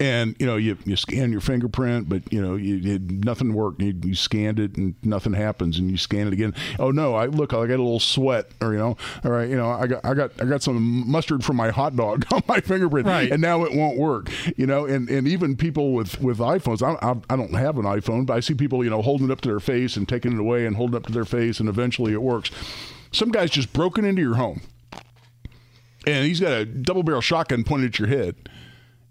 and 0.00 0.36
you 0.38 0.46
know 0.46 0.56
you, 0.56 0.78
you 0.84 0.94
scan 0.96 1.32
your 1.32 1.40
fingerprint 1.40 2.08
but 2.08 2.22
you 2.32 2.40
know 2.40 2.54
you, 2.54 2.76
you 2.76 2.98
nothing 3.00 3.52
worked. 3.52 3.82
You, 3.82 3.94
you 4.04 4.14
scanned 4.14 4.58
it 4.60 4.76
and 4.76 4.94
nothing 5.02 5.32
happens 5.32 5.78
and 5.78 5.90
you 5.90 5.96
scan 5.96 6.26
it 6.28 6.32
again. 6.32 6.54
Oh 6.78 6.90
no 6.90 7.14
i 7.14 7.26
look 7.26 7.52
i 7.52 7.66
got 7.66 7.74
a 7.74 7.82
little 7.82 7.98
sweat 8.00 8.46
or 8.60 8.72
you 8.72 8.78
know 8.78 8.96
all 9.24 9.30
right 9.30 9.48
you 9.48 9.56
know 9.56 9.70
i 9.70 9.86
got 9.86 10.04
i 10.04 10.14
got 10.14 10.30
i 10.40 10.44
got 10.44 10.62
some 10.62 11.10
mustard 11.10 11.44
from 11.44 11.56
my 11.56 11.70
hot 11.70 11.96
dog 11.96 12.24
on 12.32 12.42
my 12.46 12.60
fingerprint 12.60 13.06
Right. 13.06 13.30
and 13.32 13.42
now 13.42 13.64
it 13.64 13.74
won't 13.74 13.98
work 13.98 14.30
you 14.56 14.66
know 14.66 14.84
and 14.86 15.08
and 15.08 15.26
even 15.26 15.56
people 15.56 15.92
with 15.92 16.20
with 16.20 16.38
iphones 16.38 16.82
I, 16.82 16.94
I, 17.06 17.16
I 17.30 17.36
don't 17.36 17.54
have 17.54 17.78
an 17.78 17.84
iphone 17.86 18.26
but 18.26 18.34
i 18.34 18.40
see 18.40 18.54
people 18.54 18.84
you 18.84 18.90
know 18.90 19.02
holding 19.02 19.28
it 19.28 19.32
up 19.32 19.40
to 19.42 19.48
their 19.48 19.60
face 19.60 19.96
and 19.96 20.08
taking 20.08 20.32
it 20.32 20.38
away 20.38 20.66
and 20.66 20.76
holding 20.76 20.94
it 20.94 20.98
up 20.98 21.06
to 21.06 21.12
their 21.12 21.24
face 21.24 21.58
and 21.60 21.68
eventually 21.68 22.12
it 22.12 22.22
works. 22.22 22.50
Some 23.10 23.30
guy's 23.30 23.50
just 23.50 23.72
broken 23.72 24.04
into 24.04 24.20
your 24.22 24.34
home 24.36 24.60
and 26.06 26.26
he's 26.26 26.40
got 26.40 26.52
a 26.52 26.64
double 26.64 27.02
barrel 27.02 27.20
shotgun 27.20 27.64
pointed 27.64 27.94
at 27.94 27.98
your 27.98 28.08
head 28.08 28.36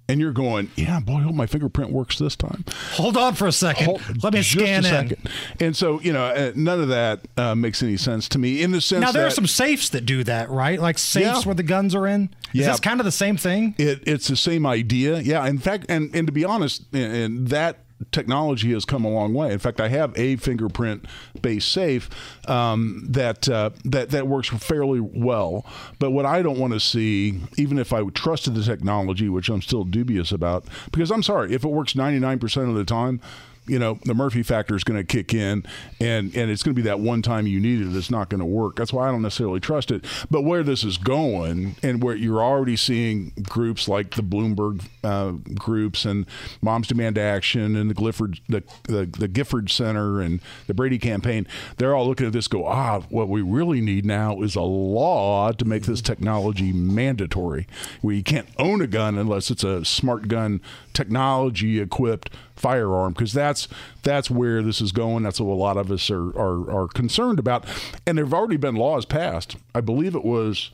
and 0.09 0.19
you're 0.19 0.31
going, 0.31 0.71
yeah, 0.75 0.99
boy, 0.99 1.15
I 1.17 1.21
hope 1.23 1.35
my 1.35 1.45
fingerprint 1.47 1.91
works 1.91 2.17
this 2.17 2.35
time. 2.35 2.63
Hold 2.93 3.17
on 3.17 3.33
for 3.35 3.47
a 3.47 3.51
second. 3.51 3.85
Hold- 3.85 4.23
Let 4.23 4.33
me 4.33 4.39
just 4.41 4.51
scan 4.51 4.85
a 4.85 4.87
in. 4.87 5.09
second. 5.09 5.29
And 5.59 5.75
so, 5.75 5.99
you 6.01 6.13
know, 6.13 6.25
uh, 6.25 6.51
none 6.55 6.79
of 6.81 6.87
that 6.89 7.21
uh, 7.35 7.55
makes 7.55 7.83
any 7.83 7.97
sense 7.97 8.29
to 8.29 8.39
me 8.39 8.61
in 8.63 8.71
the 8.71 8.79
sense 8.81 9.01
Now 9.01 9.11
there 9.11 9.23
that 9.23 9.27
are 9.27 9.35
some 9.35 9.47
safes 9.47 9.89
that 9.89 10.05
do 10.05 10.23
that, 10.23 10.49
right? 10.49 10.79
Like 10.79 10.97
safes 10.97 11.25
Yeah. 11.25 11.41
where 11.43 11.55
the 11.55 11.63
guns 11.63 11.93
are 11.95 12.07
in. 12.07 12.29
Is 12.53 12.61
Yeah. 12.61 12.67
this 12.71 12.79
kind 12.79 12.99
of 13.01 13.05
the 13.05 13.11
same 13.11 13.35
thing? 13.37 13.75
it, 13.77 14.01
it's 14.07 14.27
the 14.27 14.35
same 14.37 14.65
idea. 14.65 15.19
Yeah. 15.19 15.45
In 15.45 15.57
fact, 15.59 15.85
and, 15.89 16.13
and 16.15 16.25
to 16.27 16.31
be 16.33 16.45
honest, 16.45 16.83
and 16.93 17.49
that 17.49 17.79
technology 18.11 18.73
has 18.73 18.85
come 18.85 19.05
a 19.05 19.09
long 19.09 19.33
way. 19.33 19.51
In 19.51 19.59
fact, 19.59 19.81
I 19.81 19.89
have 19.89 20.17
a 20.17 20.35
fingerprint 20.37 21.05
based 21.41 21.71
safe 21.71 22.09
um, 22.49 23.05
that 23.09 23.49
uh, 23.49 23.71
that 23.85 24.11
that 24.11 24.27
works 24.27 24.49
fairly 24.49 24.99
well. 24.99 25.65
But 25.99 26.11
what 26.11 26.25
I 26.25 26.41
don't 26.41 26.59
want 26.59 26.73
to 26.73 26.79
see, 26.79 27.39
even 27.57 27.77
if 27.77 27.93
I 27.93 28.03
trusted 28.09 28.55
the 28.55 28.63
technology, 28.63 29.29
which 29.29 29.49
I'm 29.49 29.61
still 29.61 29.83
dubious 29.83 30.31
about, 30.31 30.65
because 30.91 31.11
I'm 31.11 31.23
sorry, 31.23 31.53
if 31.53 31.63
it 31.63 31.69
works 31.69 31.93
99% 31.93 32.69
of 32.69 32.75
the 32.75 32.85
time. 32.85 33.21
You 33.67 33.79
know 33.79 33.99
the 34.05 34.13
Murphy 34.13 34.43
factor 34.43 34.75
is 34.75 34.83
going 34.83 34.97
to 34.99 35.03
kick 35.03 35.33
in, 35.33 35.63
and 35.99 36.35
and 36.35 36.51
it's 36.51 36.63
going 36.63 36.75
to 36.75 36.81
be 36.81 36.87
that 36.87 36.99
one 36.99 37.21
time 37.21 37.47
you 37.47 37.59
need 37.59 37.81
it. 37.81 37.95
It's 37.95 38.11
not 38.11 38.29
going 38.29 38.39
to 38.39 38.45
work. 38.45 38.75
That's 38.75 38.93
why 38.93 39.07
I 39.07 39.11
don't 39.11 39.21
necessarily 39.21 39.59
trust 39.59 39.91
it. 39.91 40.05
But 40.31 40.41
where 40.41 40.63
this 40.63 40.83
is 40.83 40.97
going, 40.97 41.75
and 41.83 42.03
where 42.03 42.15
you're 42.15 42.41
already 42.41 42.75
seeing 42.75 43.33
groups 43.43 43.87
like 43.87 44.15
the 44.15 44.23
Bloomberg 44.23 44.85
uh, 45.03 45.31
groups 45.55 46.05
and 46.05 46.25
Moms 46.61 46.87
Demand 46.87 47.17
Action 47.17 47.75
and 47.75 47.89
the 47.89 47.95
Gifford 47.95 48.39
the, 48.47 48.63
the 48.83 49.05
the 49.05 49.27
Gifford 49.27 49.69
Center 49.69 50.21
and 50.21 50.39
the 50.67 50.73
Brady 50.73 50.97
campaign, 50.97 51.47
they're 51.77 51.95
all 51.95 52.07
looking 52.07 52.27
at 52.27 52.33
this. 52.33 52.47
Go, 52.47 52.65
ah, 52.65 53.01
what 53.09 53.29
we 53.29 53.41
really 53.41 53.81
need 53.81 54.05
now 54.05 54.41
is 54.41 54.55
a 54.55 54.61
law 54.61 55.51
to 55.51 55.65
make 55.65 55.83
this 55.83 56.01
technology 56.01 56.71
mandatory, 56.71 57.67
We 58.01 58.23
can't 58.23 58.47
own 58.57 58.81
a 58.81 58.87
gun 58.87 59.17
unless 59.17 59.51
it's 59.51 59.63
a 59.63 59.83
smart 59.85 60.27
gun 60.27 60.61
technology 60.93 61.79
equipped 61.79 62.29
firearm 62.57 63.13
because 63.13 63.33
that's 63.33 63.67
that's 64.03 64.29
where 64.29 64.61
this 64.61 64.81
is 64.81 64.91
going. 64.91 65.23
That's 65.23 65.39
what 65.39 65.51
a 65.51 65.55
lot 65.55 65.77
of 65.77 65.91
us 65.91 66.09
are, 66.09 66.29
are 66.37 66.71
are 66.71 66.87
concerned 66.87 67.39
about. 67.39 67.65
And 68.05 68.17
there've 68.17 68.33
already 68.33 68.57
been 68.57 68.75
laws 68.75 69.05
passed. 69.05 69.57
I 69.73 69.81
believe 69.81 70.15
it 70.15 70.25
was 70.25 70.71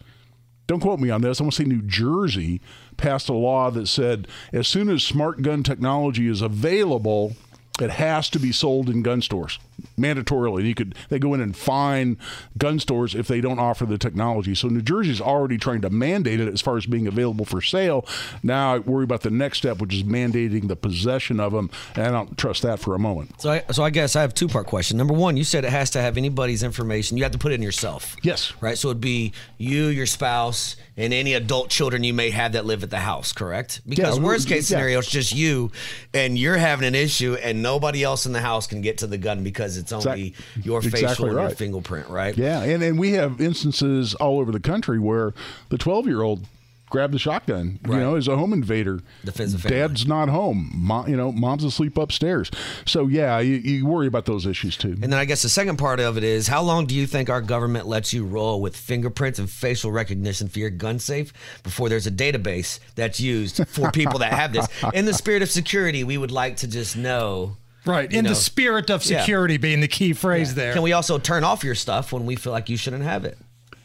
don't 0.67 0.79
quote 0.79 0.99
me 0.99 1.09
on 1.09 1.21
this 1.21 1.41
i 1.41 1.43
want 1.43 1.53
to 1.53 1.61
say 1.61 1.67
new 1.67 1.81
jersey 1.81 2.61
passed 2.95 3.27
a 3.27 3.33
law 3.33 3.69
that 3.69 3.85
said 3.85 4.27
as 4.53 4.67
soon 4.67 4.89
as 4.89 5.03
smart 5.03 5.41
gun 5.41 5.61
technology 5.61 6.27
is 6.27 6.41
available 6.41 7.35
it 7.81 7.89
has 7.89 8.29
to 8.29 8.39
be 8.39 8.51
sold 8.51 8.89
in 8.89 9.03
gun 9.03 9.21
stores 9.21 9.59
mandatorily. 9.97 10.65
You 10.65 10.75
could 10.75 10.95
they 11.09 11.19
go 11.19 11.33
in 11.33 11.41
and 11.41 11.55
fine 11.55 12.17
gun 12.57 12.79
stores 12.79 13.15
if 13.15 13.27
they 13.27 13.41
don't 13.41 13.59
offer 13.59 13.85
the 13.85 13.97
technology. 13.97 14.55
So 14.55 14.67
New 14.67 14.81
Jersey's 14.81 15.21
already 15.21 15.57
trying 15.57 15.81
to 15.81 15.89
mandate 15.89 16.39
it 16.39 16.47
as 16.51 16.61
far 16.61 16.77
as 16.77 16.85
being 16.85 17.07
available 17.07 17.45
for 17.45 17.61
sale. 17.61 18.05
Now 18.41 18.75
I 18.75 18.79
worry 18.79 19.03
about 19.03 19.21
the 19.21 19.29
next 19.29 19.59
step, 19.59 19.79
which 19.79 19.93
is 19.93 20.03
mandating 20.03 20.67
the 20.67 20.75
possession 20.75 21.39
of 21.39 21.51
them, 21.53 21.69
and 21.95 22.05
I 22.05 22.11
don't 22.11 22.37
trust 22.37 22.63
that 22.63 22.79
for 22.79 22.95
a 22.95 22.99
moment. 22.99 23.41
So, 23.41 23.51
I, 23.51 23.63
so 23.71 23.83
I 23.83 23.89
guess 23.89 24.15
I 24.15 24.21
have 24.21 24.33
two 24.33 24.47
part 24.47 24.67
question. 24.67 24.97
Number 24.97 25.13
one, 25.13 25.37
you 25.37 25.43
said 25.43 25.65
it 25.65 25.71
has 25.71 25.89
to 25.91 26.01
have 26.01 26.17
anybody's 26.17 26.63
information. 26.63 27.17
You 27.17 27.23
have 27.23 27.31
to 27.33 27.37
put 27.37 27.51
it 27.51 27.55
in 27.55 27.61
yourself. 27.61 28.15
Yes. 28.23 28.53
Right. 28.61 28.77
So 28.77 28.89
it'd 28.89 29.01
be 29.01 29.33
you, 29.57 29.85
your 29.85 30.05
spouse, 30.05 30.75
and 30.97 31.13
any 31.13 31.33
adult 31.33 31.69
children 31.69 32.03
you 32.03 32.13
may 32.13 32.29
have 32.29 32.53
that 32.53 32.65
live 32.65 32.83
at 32.83 32.89
the 32.89 32.99
house. 32.99 33.33
Correct. 33.33 33.81
Because 33.87 34.19
we- 34.19 34.25
worst 34.25 34.47
case 34.47 34.69
yeah. 34.69 34.77
scenario, 34.77 34.99
it's 34.99 35.09
just 35.09 35.33
you, 35.33 35.71
and 36.13 36.37
you're 36.37 36.57
having 36.57 36.87
an 36.87 36.95
issue, 36.95 37.35
and 37.35 37.63
nobody 37.63 38.03
else 38.03 38.25
in 38.25 38.33
the 38.33 38.41
house 38.41 38.67
can 38.67 38.81
get 38.81 38.99
to 38.99 39.07
the 39.07 39.17
gun 39.17 39.43
because 39.43 39.62
it's 39.65 39.91
only 39.91 40.35
your 40.61 40.81
facial 40.81 40.99
exactly 40.99 41.29
and 41.29 41.39
your 41.39 41.49
fingerprint. 41.49 42.09
Right. 42.09 42.37
Yeah, 42.37 42.63
and, 42.63 42.83
and 42.83 42.99
we 42.99 43.11
have 43.13 43.41
instances 43.41 44.15
all 44.15 44.39
over 44.39 44.51
the 44.51 44.59
country 44.59 44.99
where 44.99 45.33
the 45.69 45.77
12 45.77 46.07
year 46.07 46.21
old 46.21 46.45
grabbed 46.93 47.11
the 47.11 47.19
shotgun. 47.19 47.79
Right. 47.83 47.95
You 47.95 48.01
know, 48.01 48.15
as 48.15 48.27
a 48.27 48.37
home 48.37 48.53
invader. 48.53 49.01
Defends 49.25 49.59
the. 49.59 49.67
Dad's 49.67 50.05
not 50.05 50.29
home. 50.29 50.71
Mom, 50.75 51.09
you 51.09 51.17
know, 51.17 51.31
mom's 51.31 51.63
asleep 51.63 51.97
upstairs. 51.97 52.51
So 52.85 53.07
yeah, 53.07 53.39
you, 53.39 53.55
you 53.55 53.85
worry 53.87 54.05
about 54.05 54.25
those 54.25 54.45
issues 54.45 54.77
too. 54.77 54.91
And 55.01 55.11
then 55.11 55.13
I 55.13 55.25
guess 55.25 55.41
the 55.41 55.49
second 55.49 55.77
part 55.77 55.99
of 55.99 56.17
it 56.17 56.23
is 56.23 56.47
how 56.47 56.61
long 56.61 56.85
do 56.85 56.93
you 56.93 57.07
think 57.07 57.31
our 57.31 57.41
government 57.41 57.87
lets 57.87 58.13
you 58.13 58.23
roll 58.23 58.61
with 58.61 58.77
fingerprints 58.77 59.39
and 59.39 59.49
facial 59.49 59.91
recognition 59.91 60.47
for 60.47 60.59
your 60.59 60.69
gun 60.69 60.99
safe 60.99 61.33
before 61.63 61.89
there's 61.89 62.05
a 62.05 62.11
database 62.11 62.79
that's 62.93 63.19
used 63.19 63.67
for 63.67 63.89
people 63.89 64.19
that 64.19 64.31
have 64.31 64.53
this? 64.53 64.67
In 64.93 65.05
the 65.05 65.15
spirit 65.15 65.41
of 65.41 65.49
security, 65.49 66.03
we 66.03 66.19
would 66.19 66.31
like 66.31 66.57
to 66.57 66.67
just 66.67 66.95
know. 66.95 67.57
Right. 67.85 68.11
In 68.11 68.23
know, 68.23 68.29
the 68.29 68.35
spirit 68.35 68.89
of 68.89 69.05
Yeah. 69.05 69.19
security 69.19 69.57
being 69.57 69.81
the 69.81 69.87
key 69.87 70.13
phrase 70.13 70.55
there. 70.55 70.73
Can 70.73 70.81
we 70.81 70.93
also 70.93 71.17
turn 71.17 71.43
off 71.43 71.63
your 71.63 71.75
stuff 71.75 72.11
when 72.13 72.25
we 72.25 72.35
feel 72.35 72.53
like 72.53 72.69
you 72.69 72.77
shouldn't 72.77 73.03
have 73.03 73.25
it? 73.25 73.37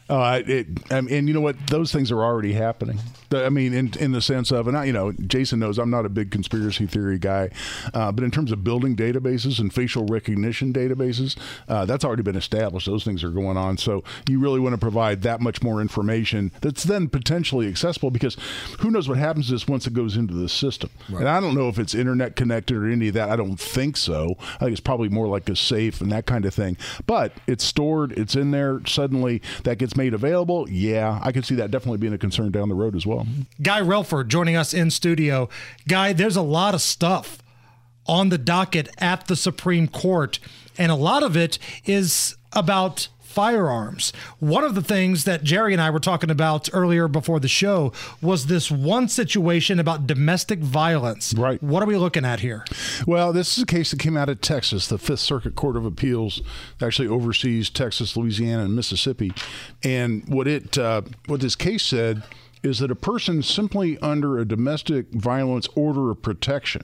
Uh, 0.09 0.41
it, 0.45 0.67
um, 0.91 1.07
and 1.11 1.27
you 1.27 1.33
know 1.33 1.41
what? 1.41 1.55
Those 1.67 1.91
things 1.91 2.11
are 2.11 2.23
already 2.23 2.53
happening. 2.53 2.97
The- 3.29 3.45
I 3.45 3.49
mean, 3.49 3.73
in 3.73 3.93
in 3.99 4.11
the 4.11 4.21
sense 4.21 4.51
of, 4.51 4.67
and 4.67 4.75
I, 4.77 4.85
you 4.85 4.93
know, 4.93 5.11
Jason 5.11 5.59
knows 5.59 5.77
I'm 5.77 5.89
not 5.91 6.05
a 6.05 6.09
big 6.09 6.31
conspiracy 6.31 6.87
theory 6.87 7.19
guy, 7.19 7.49
uh, 7.93 8.11
but 8.11 8.23
in 8.23 8.31
terms 8.31 8.51
of 8.51 8.63
building 8.63 8.95
databases 8.95 9.59
and 9.59 9.73
facial 9.73 10.05
recognition 10.05 10.73
databases, 10.73 11.37
uh, 11.67 11.85
that's 11.85 12.03
already 12.03 12.23
been 12.23 12.35
established. 12.35 12.87
Those 12.87 13.03
things 13.03 13.23
are 13.23 13.29
going 13.29 13.55
on. 13.57 13.77
So 13.77 14.03
you 14.27 14.39
really 14.39 14.59
want 14.59 14.73
to 14.73 14.77
provide 14.79 15.21
that 15.21 15.41
much 15.41 15.61
more 15.61 15.79
information 15.81 16.51
that's 16.61 16.83
then 16.83 17.07
potentially 17.07 17.67
accessible 17.67 18.09
because 18.11 18.35
who 18.79 18.89
knows 18.89 19.07
what 19.07 19.17
happens 19.19 19.45
to 19.47 19.51
this 19.53 19.67
once 19.67 19.85
it 19.85 19.93
goes 19.93 20.17
into 20.17 20.33
the 20.33 20.49
system. 20.49 20.89
And 21.09 21.29
I 21.29 21.39
don't 21.39 21.53
know 21.55 21.69
if 21.69 21.77
it's 21.77 21.93
internet 21.93 22.35
connected 22.35 22.75
or 22.77 22.89
any 22.89 23.09
of 23.09 23.13
that. 23.13 23.29
I 23.29 23.35
don't 23.35 23.59
think 23.59 23.95
so. 23.95 24.35
I 24.55 24.59
think 24.65 24.71
it's 24.71 24.79
probably 24.79 25.09
more 25.09 25.27
like 25.27 25.47
a 25.49 25.55
safe 25.55 26.01
and 26.01 26.11
that 26.11 26.25
kind 26.25 26.45
of 26.45 26.53
thing. 26.53 26.77
But 27.05 27.33
it's 27.45 27.63
stored. 27.63 28.11
It's 28.13 28.35
in 28.35 28.51
there. 28.51 28.81
Suddenly 28.87 29.41
that 29.63 29.77
gets 29.77 29.95
made 29.99 30.13
available. 30.13 30.67
Yeah, 30.69 31.19
I 31.21 31.33
could 31.33 31.45
see 31.45 31.55
that 31.55 31.71
definitely 31.71 31.97
being 31.97 32.13
a 32.13 32.17
concern 32.17 32.51
down 32.51 32.69
the 32.69 32.75
road 32.75 32.95
as 32.95 33.05
well. 33.05 33.27
Guy 33.61 33.81
Relford 33.81 34.29
joining 34.29 34.55
us 34.55 34.73
in 34.73 34.89
studio. 34.89 35.49
Guy, 35.87 36.13
there's 36.13 36.37
a 36.37 36.41
lot 36.41 36.73
of 36.73 36.81
stuff 36.81 37.39
on 38.07 38.29
the 38.29 38.37
docket 38.37 38.87
at 38.97 39.27
the 39.27 39.35
Supreme 39.35 39.89
Court, 39.89 40.39
and 40.77 40.89
a 40.89 40.95
lot 40.95 41.21
of 41.21 41.35
it 41.35 41.59
is 41.85 42.37
about 42.53 43.09
firearms. 43.29 44.11
One 44.39 44.63
of 44.63 44.73
the 44.73 44.81
things 44.81 45.23
that 45.25 45.43
Jerry 45.43 45.71
and 45.71 45.81
I 45.81 45.91
were 45.91 45.99
talking 45.99 46.31
about 46.31 46.67
earlier 46.73 47.07
before 47.07 47.39
the 47.39 47.47
show 47.47 47.93
was 48.21 48.47
this 48.47 48.71
one 48.71 49.07
situation 49.07 49.79
about 49.79 50.07
domestic 50.07 50.59
violence. 50.59 51.33
Right. 51.35 51.61
What 51.61 51.83
are 51.83 51.85
we 51.85 51.95
looking 51.95 52.25
at 52.25 52.39
here? 52.39 52.65
Well, 53.05 53.31
this 53.31 53.55
is 53.57 53.63
a 53.63 53.67
case 53.67 53.91
that 53.91 53.99
came 53.99 54.17
out 54.17 54.29
of 54.29 54.41
Texas. 54.41 54.87
The 54.87 54.97
Fifth 54.97 55.19
Circuit 55.19 55.55
Court 55.55 55.77
of 55.77 55.85
Appeals 55.85 56.41
actually 56.81 57.07
oversees 57.07 57.69
Texas, 57.69 58.17
Louisiana, 58.17 58.63
and 58.63 58.75
Mississippi. 58.75 59.31
And 59.83 60.27
what 60.27 60.47
it 60.47 60.77
uh, 60.77 61.03
what 61.27 61.41
this 61.41 61.55
case 61.55 61.83
said 61.83 62.23
is 62.63 62.79
that 62.79 62.89
a 62.89 62.95
person 62.95 63.43
simply 63.43 63.97
under 63.99 64.39
a 64.39 64.45
domestic 64.45 65.11
violence 65.11 65.67
order 65.75 66.09
of 66.09 66.21
protection. 66.21 66.83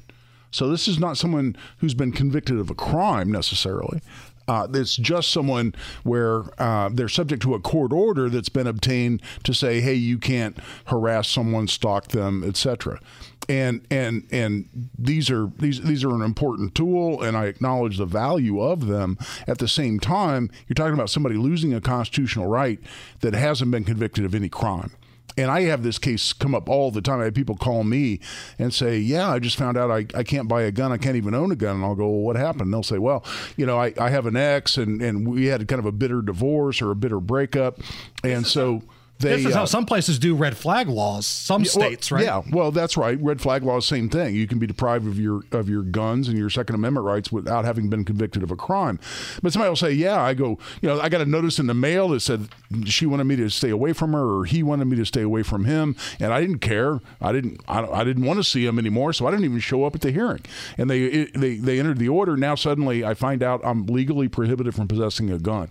So 0.52 0.70
this 0.70 0.88
is 0.88 1.00
not 1.00 1.18
someone 1.18 1.58
who's 1.80 1.94
been 1.94 2.14
convicted 2.14 2.60
of 2.60 2.70
a 2.70 2.75
crime 2.75 3.30
necessarily. 3.32 4.00
Uh, 4.48 4.68
it's 4.74 4.96
just 4.96 5.32
someone 5.32 5.74
where 6.04 6.44
uh, 6.62 6.90
they're 6.92 7.10
subject 7.10 7.42
to 7.44 7.56
a 7.56 7.60
court 7.60 7.92
order 7.92 8.30
that's 8.30 8.50
been 8.50 8.68
obtained 8.68 9.22
to 9.44 9.54
say, 9.54 9.82
"Hey, 9.82 9.96
you 9.96 10.18
can't 10.18 10.58
harass 10.86 11.28
someone, 11.28 11.68
stalk 11.68 12.10
them, 12.10 12.44
etc." 12.44 13.00
And 13.48 13.86
and 13.92 14.28
and 14.32 14.90
these 14.98 15.30
are 15.30 15.52
these 15.60 15.82
these 15.82 16.04
are 16.04 16.14
an 16.14 16.22
important 16.22 16.75
tool, 16.75 17.22
and 17.22 17.38
I 17.38 17.46
acknowledge 17.46 17.98
the 17.98 18.06
value 18.06 18.62
of 18.62 18.88
them. 18.88 19.18
At 19.48 19.60
the 19.60 19.68
same 19.68 20.00
time, 20.00 20.50
you're 20.68 20.75
talking 20.75 20.94
about 20.94 21.10
somebody 21.10 21.36
losing 21.36 21.74
a 21.74 21.82
constitutional 21.82 22.48
right 22.48 22.80
that 23.22 23.34
hasn't 23.34 23.72
been 23.72 23.84
convicted 23.84 24.25
of 24.25 24.34
any 24.36 24.50
crime. 24.50 24.92
And 25.38 25.51
I 25.51 25.62
have 25.63 25.84
this 25.84 26.00
case 26.00 26.32
come 26.32 26.55
up 26.55 26.70
all 26.70 26.91
the 26.91 27.01
time. 27.01 27.20
I 27.20 27.25
have 27.25 27.34
people 27.34 27.58
call 27.58 27.84
me 27.84 28.20
and 28.58 28.74
say, 28.74 28.98
Yeah, 28.98 29.29
I 29.29 29.39
just 29.39 29.58
found 29.58 29.77
out 29.77 29.91
I, 29.91 30.05
I 30.17 30.24
can't 30.24 30.48
buy 30.48 30.62
a 30.63 30.72
gun. 30.72 30.91
I 30.91 30.98
can't 30.98 31.17
even 31.17 31.36
own 31.36 31.51
a 31.51 31.55
gun. 31.55 31.77
And 31.77 31.86
I'll 31.86 31.96
go, 31.96 32.08
Well, 32.08 32.22
what 32.22 32.36
happened? 32.38 32.63
And 32.63 32.74
they'll 32.74 32.84
say, 32.84 33.00
Well, 33.00 33.25
you 33.58 33.65
know, 33.65 33.77
I, 33.77 33.94
I 34.00 34.10
have 34.10 34.25
an 34.25 34.38
ex 34.38 34.77
and, 34.77 35.01
and 35.01 35.27
we 35.27 35.48
had 35.48 35.67
kind 35.67 35.79
of 35.79 35.86
a 35.86 35.91
bitter 35.91 36.22
divorce 36.22 36.82
or 36.82 36.91
a 36.91 36.96
bitter 36.96 37.20
breakup. 37.20 37.79
And 38.24 38.48
so 38.48 38.82
they. 39.19 39.38
This 39.38 39.45
is 39.45 39.55
how 39.55 39.63
uh, 39.63 39.65
some 39.65 39.86
places 39.86 40.19
do 40.19 40.36
red 40.36 40.57
flag 40.57 40.89
laws. 40.89 41.25
Some 41.25 41.62
well, 41.62 41.72
states, 41.72 42.12
right? 42.12 42.24
Yeah, 42.24 42.41
well, 42.51 42.72
that's 42.72 42.98
right. 42.98 43.17
Red 43.22 43.41
flag 43.41 43.63
laws, 43.63 43.86
same 43.86 44.10
thing. 44.10 44.36
You 44.36 44.48
can 44.48 44.60
be 44.60 44.67
deprived 44.67 45.07
of 45.07 45.19
your 45.19 45.41
of 45.51 45.69
your 45.69 45.84
guns 45.84 46.27
and 46.27 46.38
your 46.38 46.50
Second 46.50 46.75
Amendment 46.75 47.05
rights 47.05 47.31
without 47.31 47.63
having 47.63 47.89
been 47.89 48.03
convicted 48.03 48.43
of 48.43 48.51
a 48.51 48.55
crime. 48.55 49.00
But 49.41 49.53
somebody 49.53 49.69
will 49.69 49.75
say, 49.77 49.91
"Yeah, 49.91 50.22
I 50.22 50.34
go. 50.34 50.60
You 50.81 50.89
know, 50.89 51.00
I 51.00 51.10
got 51.10 51.22
a 51.22 51.25
notice 51.25 51.60
in 51.60 51.67
the 51.67 51.74
mail 51.74 52.10
that 52.10 52.19
said 52.19 52.50
she 52.86 53.05
wanted 53.05 53.24
me 53.24 53.38
to 53.38 53.50
stay 53.50 53.69
away 53.69 53.93
from 53.93 54.13
her, 54.13 54.39
or 54.39 54.45
he 54.45 54.63
wanted 54.63 54.86
me 54.86 54.98
to 54.98 55.05
stay 55.05 55.22
away 55.22 55.43
from 55.43 55.65
him, 55.65 55.95
and 56.19 56.34
I 56.34 56.41
didn't 56.41 56.60
care. 56.60 57.00
I 57.22 57.31
didn't. 57.31 57.62
I, 57.67 57.86
I 57.86 58.03
didn't 58.03 58.25
want 58.25 58.38
to 58.38 58.43
see 58.43 58.65
him 58.65 58.77
anymore, 58.77 59.13
so 59.13 59.27
I 59.27 59.31
didn't 59.31 59.45
even 59.45 59.60
show 59.60 59.86
up 59.86 59.95
at 59.95 60.01
the 60.01 60.12
hearing. 60.12 60.41
And 60.77 60.89
they 60.89 61.03
it, 61.03 61.34
they 61.34 61.55
they 61.55 61.79
entered 61.79 62.00
the 62.00 62.10
order. 62.10 62.36
Now 62.36 62.55
suddenly, 62.55 63.05
I 63.05 63.13
find 63.13 63.41
out 63.41 63.62
I'm 63.63 63.86
legally 63.86 64.27
prohibited 64.27 64.75
from 64.75 64.88
possessing 64.88 65.31
a 65.31 65.39
gun, 65.39 65.69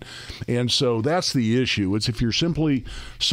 and 0.49 0.71
so 0.71 1.03
that's 1.03 1.35
the 1.35 1.61
issue. 1.61 1.95
It's 1.95 2.09
if 2.09 2.23
you're 2.23 2.33
simply 2.33 2.85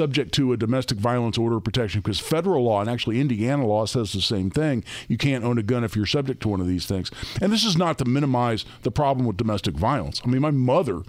subject 0.01 0.33
to 0.33 0.51
a 0.51 0.57
domestic 0.57 0.97
violence 0.97 1.37
order 1.37 1.57
of 1.57 1.63
protection, 1.63 2.01
because 2.01 2.19
federal 2.19 2.63
law 2.63 2.81
and 2.81 2.89
actually 2.89 3.21
Indiana 3.21 3.67
law 3.67 3.85
says 3.85 4.13
the 4.13 4.21
same 4.21 4.49
thing. 4.49 4.83
You 5.07 5.15
can't 5.15 5.43
own 5.43 5.59
a 5.59 5.63
gun 5.63 5.83
if 5.83 5.95
you're 5.95 6.07
subject 6.07 6.41
to 6.41 6.49
one 6.49 6.59
of 6.59 6.65
these 6.65 6.87
things. 6.87 7.11
And 7.39 7.53
this 7.53 7.63
is 7.63 7.77
not 7.77 7.99
to 7.99 8.05
minimize 8.05 8.65
the 8.81 8.89
problem 8.89 9.27
with 9.27 9.37
domestic 9.37 9.75
violence. 9.75 10.19
I 10.25 10.27
mean, 10.27 10.41
my 10.41 10.49
mother 10.49 11.03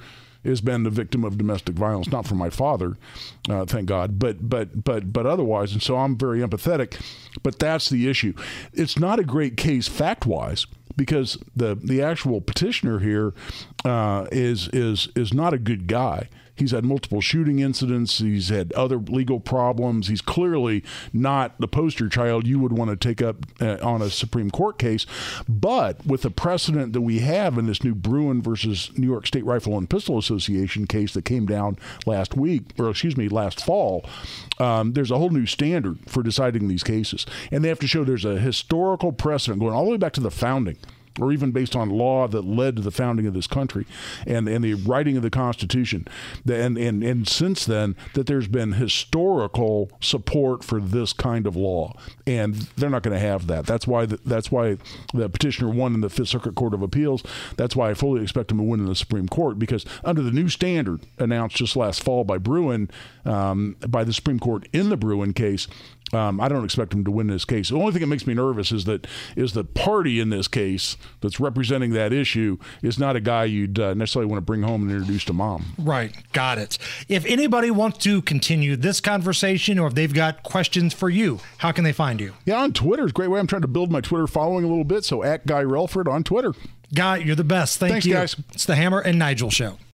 has 0.45 0.61
been 0.61 0.83
the 0.83 0.91
victim 0.91 1.25
of 1.25 1.39
domestic 1.39 1.75
violence, 1.75 2.11
not 2.11 2.27
from 2.27 2.37
my 2.37 2.51
father, 2.51 2.99
uh, 3.49 3.65
thank 3.65 3.87
God, 3.87 4.19
but 4.19 4.51
but 4.51 4.85
but 4.85 5.11
but 5.11 5.25
otherwise. 5.25 5.73
And 5.73 5.83
so 5.83 5.97
I'm 5.97 6.19
very 6.19 6.41
empathetic. 6.41 7.01
But 7.43 7.59
that's 7.59 7.89
the 7.89 8.11
issue. 8.11 8.35
It's 8.75 8.99
not 8.99 9.19
a 9.19 9.25
great 9.25 9.57
case 9.57 9.89
fact 9.89 10.27
wise 10.27 10.67
because 10.97 11.39
the 11.57 11.77
the 11.77 12.03
actual 12.03 12.43
petitioner 12.43 12.99
here 12.99 13.33
uh, 13.87 14.27
is 14.31 14.69
is 14.75 15.09
is 15.17 15.33
not 15.33 15.55
a 15.55 15.59
good 15.59 15.87
guy. 15.87 16.29
He's 16.63 16.71
had 16.71 16.85
multiple 16.85 17.21
shooting 17.21 17.59
incidents. 17.59 18.19
He's 18.19 18.49
had 18.49 18.73
other 18.75 18.97
legal 18.97 19.41
problems. 19.41 20.07
He's 20.07 20.21
clearly 20.21 20.85
not 21.13 21.59
the 21.59 21.67
poster 21.67 22.09
child 22.09 22.47
you 22.47 22.61
would 22.61 22.73
want 22.73 22.89
to 22.91 22.97
take 22.97 23.21
up 23.21 23.45
uh, 23.61 23.79
on 23.83 24.01
a 24.01 24.11
Supreme 24.11 24.49
Court 24.49 24.79
case. 24.79 25.05
But 25.49 26.07
with 26.07 26.23
the 26.23 26.31
precedent 26.31 26.93
that 26.93 27.01
we 27.01 27.19
have 27.19 27.59
in 27.59 27.67
this 27.67 27.83
new 27.83 27.97
Bruen 27.97 28.41
versus 28.43 28.93
New 28.97 29.09
York 29.09 29.27
State 29.27 29.45
Rifle 29.45 29.77
and 29.77 29.91
Pistol 29.91 30.19
Association 30.19 30.87
case 30.87 31.15
that 31.15 31.25
came 31.25 31.47
down 31.47 31.79
last 32.07 32.37
week, 32.37 32.63
or 32.79 32.89
excuse 32.91 33.17
me, 33.17 33.29
last 33.29 33.65
fall, 33.65 34.05
um, 34.61 34.93
there's 34.93 35.11
a 35.11 35.19
whole 35.19 35.31
new 35.31 35.47
standard 35.47 35.99
for 36.07 36.23
deciding 36.23 36.69
these 36.69 36.85
cases. 36.85 37.27
And 37.51 37.65
they 37.65 37.71
have 37.71 37.81
to 37.81 37.89
show 37.89 38.05
there's 38.05 38.25
a 38.25 38.39
historical 38.39 39.11
precedent 39.11 39.59
going 39.59 39.75
all 39.75 39.87
the 39.87 39.91
way 39.91 39.97
back 39.97 40.13
to 40.13 40.21
the 40.21 40.31
founding 40.31 40.77
or 41.21 41.33
even 41.33 41.53
based 41.53 41.77
on 41.77 41.91
law 41.91 42.27
that 42.29 42.43
led 42.43 42.77
to 42.77 42.83
the 42.83 42.91
founding 42.91 43.27
of 43.27 43.35
this 43.35 43.47
country 43.47 43.87
and, 44.27 44.49
and 44.49 44.65
the 44.65 44.75
writing 44.75 45.17
of 45.17 45.23
the 45.23 45.31
Constitution. 45.31 46.07
And, 46.49 46.79
and, 46.79 47.03
and 47.03 47.29
since 47.29 47.65
then, 47.65 47.97
that 48.15 48.27
there's 48.27 48.49
been 48.49 48.73
historical 48.73 49.91
support 50.01 50.65
for 50.65 50.81
this 50.81 51.13
kind 51.13 51.47
of 51.47 51.57
law. 51.57 51.95
And 52.27 52.55
they're 52.77 52.91
not 52.91 53.03
going 53.03 53.15
to 53.15 53.21
have 53.21 53.47
that. 53.49 53.67
That's 53.67 53.87
why 53.87 54.07
the, 54.07 54.19
that's 54.25 54.51
why 54.51 54.79
the 55.13 55.29
petitioner 55.29 55.71
won 55.71 55.95
in 55.95 56.01
the 56.01 56.11
Fifth 56.11 56.29
Circuit 56.29 56.55
Court 56.55 56.75
of 56.75 56.83
Appeals. 56.83 57.23
That's 57.57 57.77
why 57.77 57.91
I 57.91 57.95
fully 57.95 58.23
expect 58.23 58.51
him 58.51 58.59
to 58.59 58.65
win 58.65 58.81
in 58.81 58.87
the 58.87 58.95
Supreme 58.95 59.29
Court 59.29 59.59
because 59.59 59.85
under 60.05 60.23
the 60.23 60.31
new 60.31 60.49
standard 60.49 61.01
announced 61.19 61.57
just 61.57 61.77
last 61.77 62.03
fall 62.03 62.25
by 62.25 62.39
Bruen, 62.39 62.91
um, 63.25 63.77
by 63.87 64.05
the 64.05 64.13
Supreme 64.13 64.39
Court 64.39 64.69
in 64.73 64.89
the 64.89 64.97
Bruen 64.97 65.33
case, 65.33 65.69
um, 66.13 66.41
I 66.41 66.49
don't 66.49 66.65
expect 66.65 66.93
him 66.93 67.05
to 67.05 67.11
win 67.11 67.27
this 67.27 67.45
case. 67.45 67.71
The 67.71 67.77
only 67.77 67.93
thing 67.93 68.01
that 68.01 68.07
makes 68.09 68.27
me 68.27 68.35
nervous 68.35 68.73
is 68.73 68.85
that 68.85 69.07
is 69.37 69.53
the 69.53 69.65
party 69.65 70.21
in 70.21 70.31
this 70.31 70.49
case 70.49 70.97
that's 71.21 71.41
representing 71.41 71.93
that 71.93 72.13
issue 72.13 72.59
is 72.83 72.99
not 72.99 73.17
a 73.17 73.21
guy 73.21 73.45
you'd 73.45 73.79
uh, 73.79 73.95
necessarily 73.95 74.31
want 74.31 74.39
to 74.39 74.45
bring 74.45 74.63
home 74.63 74.83
and 74.83 74.91
introduce 74.91 75.25
to 75.25 75.33
mom. 75.33 75.75
Right. 75.79 76.15
Got 76.33 76.59
it. 76.59 76.79
If 77.09 77.25
anybody 77.27 77.71
wants 77.71 77.99
to 77.99 78.23
continue 78.23 78.77
this 78.77 79.01
conversation 79.01 79.79
or 79.79 79.89
if 79.89 79.95
they've 79.95 80.13
got 80.13 80.43
questions 80.43 80.93
for 80.93 81.09
you, 81.09 81.41
how 81.59 81.73
can 81.73 81.85
they 81.85 81.93
find 81.93 82.21
you? 82.21 82.35
Yeah, 82.45 82.61
on 82.61 82.73
Twitter 82.73 83.05
is 83.05 83.11
a 83.11 83.15
great 83.15 83.29
way. 83.29 83.41
I'm 83.41 83.47
trying 83.47 83.63
to 83.63 83.69
build 83.69 83.91
my 83.91 84.01
Twitter 84.01 84.27
following 84.27 84.65
a 84.65 84.69
little 84.69 84.85
bit. 84.85 85.05
So 85.05 85.23
at 85.23 85.47
Guy 85.47 85.63
Relford 85.63 86.11
on 86.11 86.25
Twitter. 86.25 86.53
Guy, 86.95 87.19
you're 87.19 87.37
the 87.37 87.45
best. 87.45 87.79
Thank 87.79 87.93
Thanks, 87.93 88.07
you. 88.07 88.13
guys. 88.13 88.37
It's 88.53 88.67
the 88.67 88.77
Hammer 88.77 89.01
and 89.01 89.19
Nigel 89.19 89.49
show. 89.51 89.79